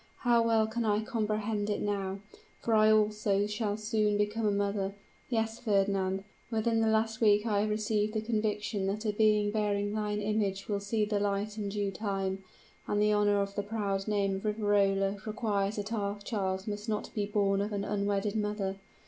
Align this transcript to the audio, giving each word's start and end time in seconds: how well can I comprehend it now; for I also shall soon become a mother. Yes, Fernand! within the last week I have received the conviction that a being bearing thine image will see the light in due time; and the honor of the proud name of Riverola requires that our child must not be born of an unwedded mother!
how 0.21 0.41
well 0.41 0.65
can 0.65 0.83
I 0.83 1.03
comprehend 1.03 1.69
it 1.69 1.79
now; 1.79 2.21
for 2.59 2.73
I 2.73 2.91
also 2.91 3.45
shall 3.45 3.77
soon 3.77 4.17
become 4.17 4.47
a 4.47 4.51
mother. 4.51 4.95
Yes, 5.29 5.59
Fernand! 5.59 6.23
within 6.49 6.81
the 6.81 6.87
last 6.87 7.21
week 7.21 7.45
I 7.45 7.59
have 7.61 7.69
received 7.69 8.15
the 8.15 8.21
conviction 8.21 8.87
that 8.87 9.05
a 9.05 9.11
being 9.13 9.51
bearing 9.51 9.93
thine 9.93 10.19
image 10.19 10.67
will 10.67 10.79
see 10.79 11.05
the 11.05 11.19
light 11.19 11.59
in 11.59 11.69
due 11.69 11.91
time; 11.91 12.43
and 12.87 12.99
the 12.99 13.13
honor 13.13 13.39
of 13.39 13.53
the 13.53 13.61
proud 13.61 14.07
name 14.07 14.37
of 14.37 14.43
Riverola 14.45 15.17
requires 15.27 15.75
that 15.75 15.93
our 15.93 16.17
child 16.21 16.67
must 16.67 16.89
not 16.89 17.13
be 17.13 17.27
born 17.27 17.61
of 17.61 17.71
an 17.71 17.83
unwedded 17.83 18.35
mother! 18.35 18.77